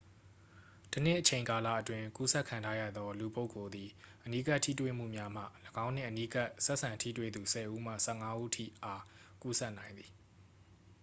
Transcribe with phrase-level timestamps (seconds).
[0.91, 3.89] တစ်နှစ်အချိန်ကာလအတွင်း ကူးစက်ခံထားရသော လူပုဂ္ဂိုလ်သည်
[4.23, 5.43] အနီးကပ်ထိတွေ့မှုများမှ
[5.85, 9.01] ၎င်းနှင့်အနီးကပ်ဆက်ဆံထိတွေ့သူ 10 ဦးမှ 15 ဦးထိအား
[9.41, 10.11] ကူးစက်နိုင်သည်